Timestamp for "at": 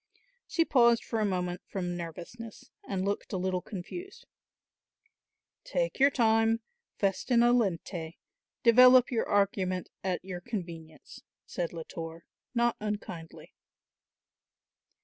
10.03-10.25